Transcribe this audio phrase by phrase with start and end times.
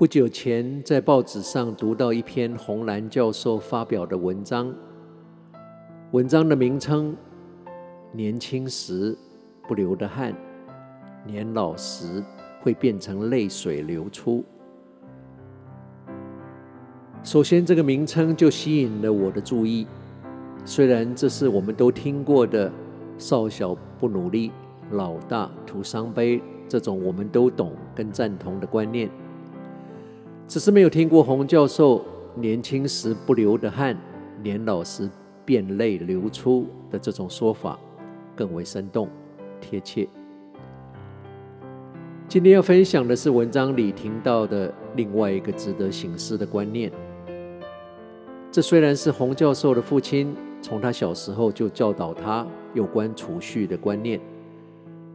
[0.00, 4.74] 不久前在报纸上读到一篇洪兰教授发表的文章，
[6.12, 7.14] 文章的名称：
[8.10, 9.14] 年轻时
[9.68, 10.34] 不流的汗，
[11.26, 12.24] 年老时
[12.62, 14.42] 会变成泪水流出。
[17.22, 19.86] 首先，这个名称就吸引了我的注意。
[20.64, 22.72] 虽然这是我们都听过的
[23.18, 24.50] “少小不努力，
[24.92, 29.10] 老大徒伤悲”这种我们都懂跟赞同的观念，
[30.50, 32.04] 只是没有听过洪教授
[32.34, 33.96] “年轻时不流的汗，
[34.42, 35.08] 年老时
[35.44, 37.78] 变泪流出”的这种说法
[38.34, 39.08] 更为生动
[39.60, 40.08] 贴切。
[42.26, 46.90] 今天要分享的是文章里听到的另外一个值得省思的观念。
[48.50, 54.20] 这虽然是洪教授的父亲从他小时候就教导他有关储蓄的观念，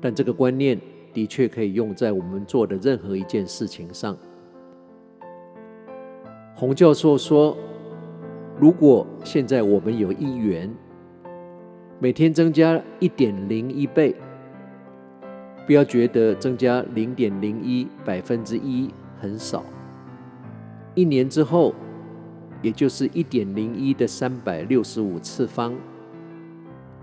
[0.00, 0.80] 但这个观念
[1.12, 4.16] 的确可以用在我们做的任何一件事情上。
[6.54, 7.56] 洪教授说
[8.58, 10.72] ：“如果现在我们有一元，
[11.98, 14.14] 每天增加一点零一倍，
[15.66, 19.62] 不要觉得增加零点零一百分之一很少，
[20.94, 21.74] 一年之后。”
[22.62, 25.74] 也就是一点零一的三百六十五次方，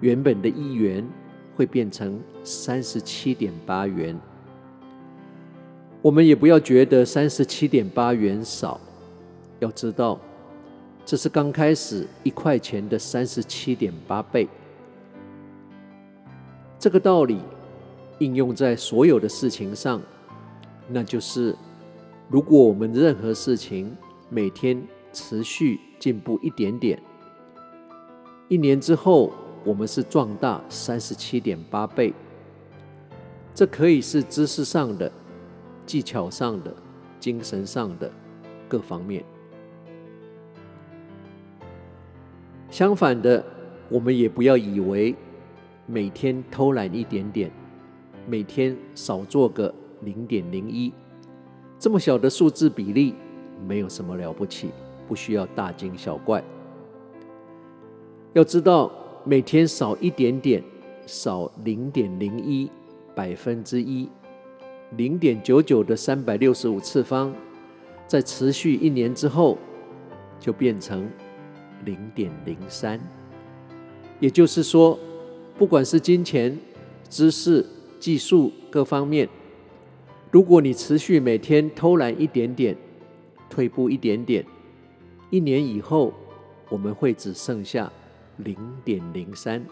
[0.00, 1.06] 原本的一元
[1.54, 4.18] 会变成三十七点八元。
[6.02, 8.80] 我们也不要觉得三十七点八元少，
[9.60, 10.20] 要知道
[11.04, 14.48] 这是刚开始一块钱的三十七点八倍。
[16.78, 17.40] 这个道理
[18.18, 20.00] 应用在所有的事情上，
[20.88, 21.56] 那就是
[22.28, 23.96] 如果我们任何事情
[24.28, 24.82] 每天。
[25.16, 27.00] 持续进步一点点，
[28.48, 29.32] 一年之后，
[29.64, 32.12] 我们是壮大三十七点八倍。
[33.54, 35.12] 这可以是知识上的、
[35.86, 36.74] 技巧上的、
[37.20, 38.10] 精神上的
[38.68, 39.24] 各方面。
[42.74, 43.40] 相反的，
[43.88, 45.14] 我们也不要以为
[45.86, 47.48] 每天偷懒一点点，
[48.26, 50.92] 每天少做个零点零一，
[51.78, 53.14] 这么小的数字比例
[53.64, 54.70] 没有什么了不起。
[55.06, 56.42] 不需要大惊小怪。
[58.32, 58.90] 要知道，
[59.22, 60.60] 每天少一点点，
[61.06, 62.68] 少零点零一
[63.14, 64.08] 百分之一，
[64.96, 67.32] 零点九九的三百六十五次方，
[68.08, 69.56] 在持续一年之后，
[70.40, 71.08] 就变成
[71.84, 73.00] 零点零三。
[74.20, 74.98] 也就是说，
[75.58, 76.58] 不管是金钱、
[77.08, 77.64] 知识、
[77.98, 79.28] 技术各方面，
[80.30, 82.76] 如果你持续每天偷懒一点点，
[83.50, 84.44] 退步一点点。
[85.30, 86.12] 一年以后，
[86.68, 87.90] 我们会只剩下
[88.38, 89.64] 零点零三，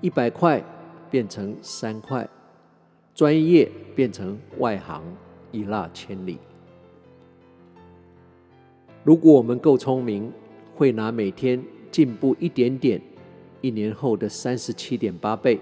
[0.00, 0.62] 一百块
[1.10, 2.28] 变成三块，
[3.14, 5.02] 专业变成外行，
[5.52, 6.38] 一落千里。
[9.02, 10.32] 如果我们够聪明，
[10.74, 13.00] 会拿每天进步一点点，
[13.60, 15.58] 一年后的三十七点八倍，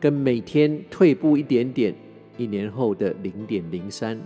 [0.00, 1.94] 跟每天退步一点点，
[2.36, 4.20] 一年后的零点零三，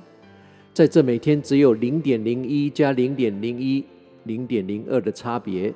[0.73, 3.85] 在这每天只有零点零一加零点零一。
[4.25, 5.73] 零点零二的差别，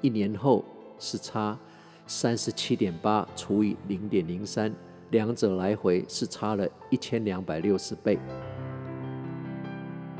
[0.00, 0.64] 一年后
[0.98, 1.58] 是差
[2.06, 4.72] 三十七点八除以零点零三，
[5.10, 8.18] 两者来回是差了一千两百六十倍。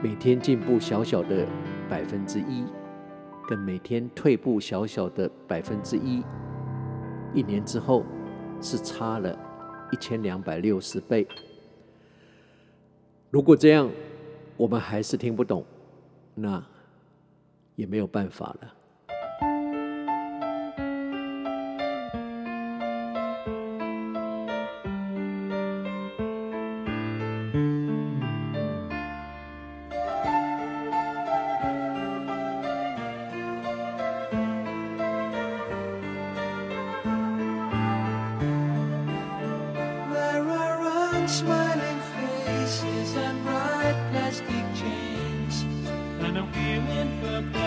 [0.03, 1.47] 每天进步小小的
[1.89, 2.63] 百分之一，
[3.47, 6.23] 跟每天退步小小的百分之一，
[7.35, 8.05] 一年之后
[8.61, 9.39] 是差了
[9.93, 11.27] 一千两百六十倍。
[13.31, 13.91] 如果这样，
[14.57, 15.65] 我们还是听不懂，
[16.35, 16.63] 那。
[17.77, 18.75] 也没有办法了。
[41.29, 45.63] smiling faces and bright plastic chains
[46.21, 47.66] and a wheel for.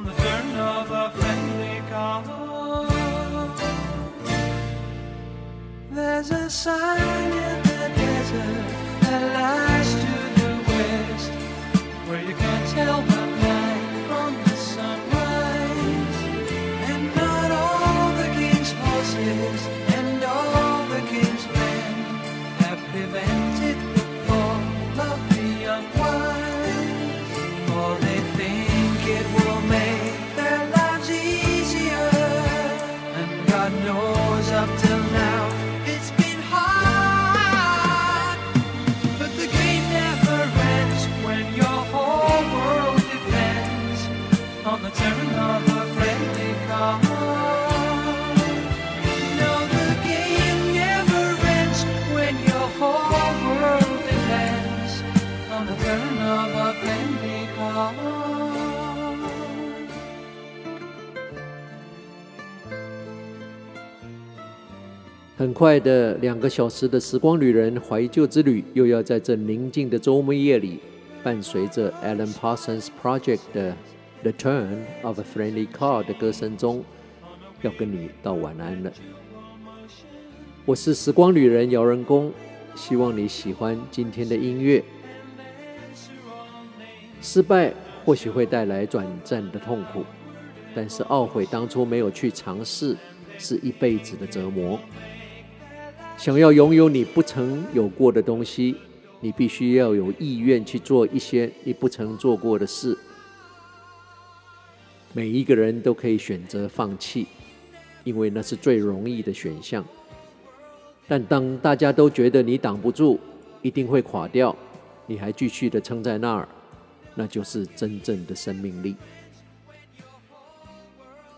[0.00, 2.22] On the turn of a friendly call.
[5.90, 7.29] There's a sign
[65.40, 70.80] 很快的，两个小时的时光旅人怀旧之旅，又要在这宁静的周末夜里，
[71.22, 73.72] 伴随着 Alan Parsons Project 的
[74.22, 76.84] 《The Turn of a Friendly Car》的歌声中，
[77.62, 78.92] 要跟你道晚安了。
[80.66, 82.30] 我是时光旅人姚仁恭，
[82.74, 84.84] 希望你喜欢今天的音乐。
[87.22, 87.72] 失败
[88.04, 90.04] 或许会带来短暂的痛苦，
[90.74, 92.94] 但是懊悔当初没有去尝试，
[93.38, 94.78] 是一辈子的折磨。
[96.20, 98.76] 想要拥有你不曾有过的东西，
[99.20, 102.94] 你必须要有意愿去做一些你不曾做过的事。
[105.14, 107.26] 每一个人都可以选择放弃，
[108.04, 109.82] 因为那是最容易的选项。
[111.08, 113.18] 但当大家都觉得你挡不住，
[113.62, 114.54] 一定会垮掉，
[115.06, 116.46] 你还继续的撑在那儿，
[117.14, 118.94] 那就是真正的生命力。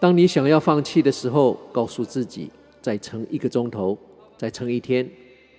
[0.00, 2.50] 当你想要放弃的时候，告诉自己
[2.81, 3.96] 再撑一个钟头。
[4.42, 5.08] 再撑一天，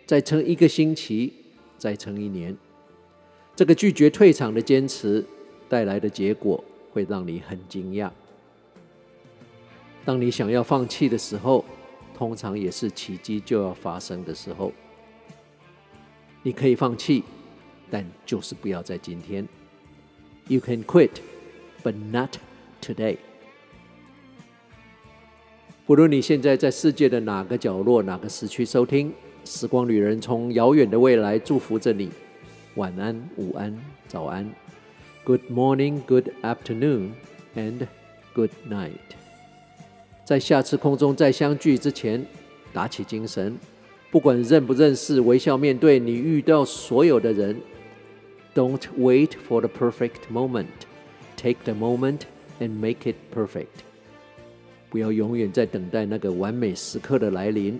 [0.05, 1.31] 再撑一个星期，
[1.77, 2.53] 再撑一年，
[3.55, 5.23] 这个拒绝退场的坚持
[5.69, 8.11] 带来的结果会让你很惊讶。
[10.03, 11.63] 当你想要放弃的时候，
[12.13, 14.69] 通常也是奇迹就要发生的时候。
[16.41, 17.23] 你可以放弃，
[17.89, 19.47] 但就是不要在今天。
[20.49, 21.21] You can quit,
[21.81, 22.35] but not
[22.81, 23.15] today.
[25.85, 29.11] 不论你现在在世界的哪个角落、哪个时区收听，
[29.43, 32.09] 《时光旅人》从遥远的未来祝福着你。
[32.75, 33.77] 晚安、午安、
[34.07, 34.49] 早安
[35.25, 37.09] ，Good morning, Good afternoon,
[37.57, 37.85] and
[38.33, 38.91] Good night。
[40.23, 42.25] 在下次空中再相聚之前，
[42.71, 43.57] 打起精神，
[44.09, 47.57] 不管认不认识，微笑面对你遇到所有的人。
[48.55, 50.67] Don't wait for the perfect moment.
[51.35, 52.19] Take the moment
[52.61, 53.83] and make it perfect.
[54.93, 57.79] 不要永远在等待那个完美时刻的来临，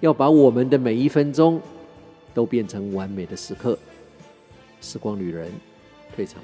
[0.00, 1.60] 要把我们的每一分钟
[2.32, 3.78] 都变成完美的时刻。
[4.80, 5.52] 时光旅人，
[6.16, 6.40] 退场。